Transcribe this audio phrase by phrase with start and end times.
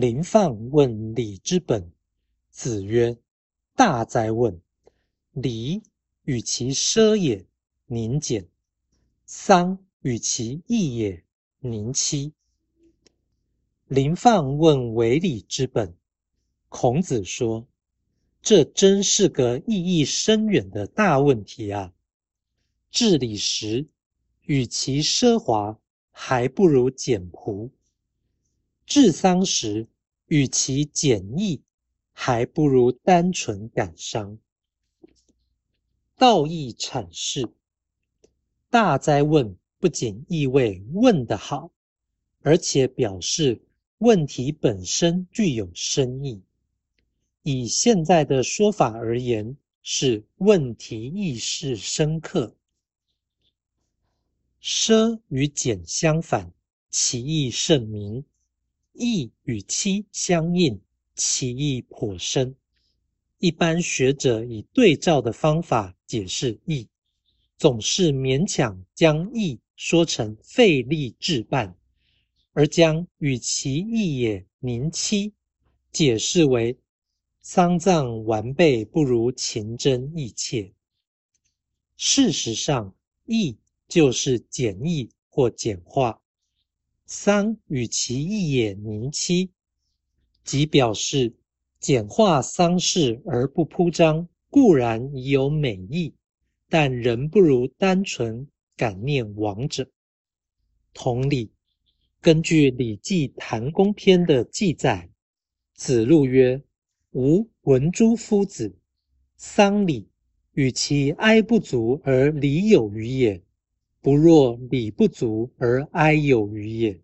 [0.00, 1.90] 临放问礼之本。
[2.50, 3.18] 子曰
[3.74, 4.62] ：“大哉问！
[5.32, 5.82] 礼
[6.22, 7.44] 与其奢也，
[7.86, 8.44] 宁俭；
[9.26, 11.24] 丧与其易也，
[11.58, 12.32] 宁戚。”
[13.88, 15.92] 临放问为礼之本。
[16.68, 17.66] 孔子说
[18.40, 21.92] ：“这真是个意义深远的大问题啊！
[22.92, 23.88] 治理时，
[24.42, 25.76] 与其奢华，
[26.12, 27.68] 还不如简朴；
[28.88, 29.86] 治丧时，
[30.26, 31.62] 与其简易，
[32.12, 34.38] 还不如单纯感伤。”
[36.16, 37.48] 道义阐释
[38.70, 41.70] ：“大灾问！”不仅意味问得好，
[42.42, 43.62] 而且表示。
[43.98, 46.40] 问题本身具有深意，
[47.42, 52.54] 以现在的说法而言，是问题意识深刻。
[54.62, 56.52] 奢与俭相反，
[56.90, 58.22] 其意甚明；
[58.98, 60.80] 义与妻相应，
[61.14, 62.54] 其义颇深。
[63.38, 66.88] 一般学者以对照的方法解释义，
[67.56, 71.76] 总是勉强将义说成费力置办。
[72.52, 75.32] 而将与其义也宁戚
[75.92, 76.76] 解释为
[77.40, 80.74] 丧葬完备不如情真意切。
[81.96, 82.92] 事实上，
[83.26, 86.20] 义就是简易或简化。
[87.10, 89.50] 丧与其一也宁戚，
[90.44, 91.34] 即表示
[91.80, 96.12] 简化丧事而不铺张，固然已有美意，
[96.68, 99.90] 但仍不如单纯感念亡者。
[100.92, 101.50] 同理。
[102.20, 105.08] 根据《礼记·谈公篇》的记载，
[105.74, 106.60] 子路曰
[107.14, 108.76] ：“吾闻诸夫子，
[109.36, 110.10] 丧礼
[110.52, 113.40] 与其哀不足而礼有余也，
[114.00, 117.02] 不若礼不足而哀有余也；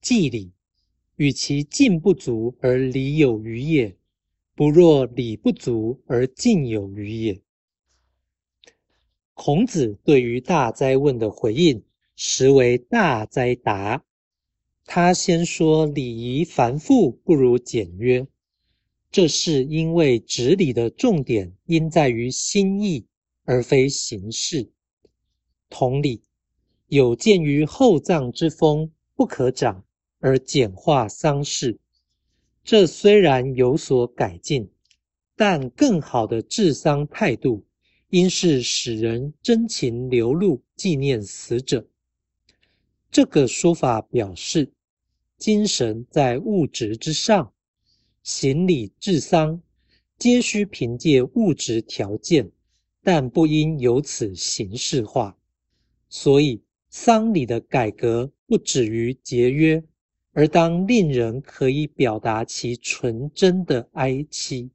[0.00, 0.52] 祭礼
[1.16, 3.96] 与其敬不足而礼有余也，
[4.54, 7.40] 不若礼不足而敬有余也。”
[9.34, 11.82] 孔子对于大哉问的回应，
[12.14, 14.04] 实为大哉答。
[14.84, 18.26] 他先说礼仪繁复不如简约，
[19.10, 23.06] 这是因为执礼的重点应在于心意
[23.44, 24.70] 而非形式。
[25.70, 26.20] 同理，
[26.88, 29.82] 有鉴于厚葬之风不可长
[30.18, 31.78] 而简化丧事，
[32.62, 34.68] 这虽然有所改进，
[35.34, 37.64] 但更好的治丧态度
[38.10, 41.88] 应是使人真情流露纪念死者。
[43.10, 44.70] 这个说法表示。
[45.38, 47.50] 精神在物质之上，
[48.22, 49.62] 行礼治丧
[50.18, 52.50] 皆需凭借物质条件，
[53.02, 55.34] 但不应由此形式化。
[56.12, 59.82] 所以，丧礼的改革不止于节约，
[60.32, 64.70] 而当令人可以表达其纯真的哀戚。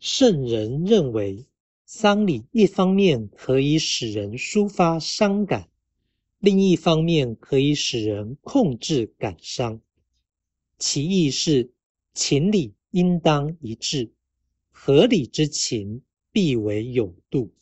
[0.00, 1.46] 圣人认为，
[1.86, 5.68] 丧礼一方面可以使人抒发伤感。
[6.40, 9.80] 另一方面，可以使人控制感伤。
[10.78, 11.70] 其意是
[12.12, 14.10] 情理应当一致，
[14.70, 16.02] 合理之情
[16.32, 17.54] 必为有度。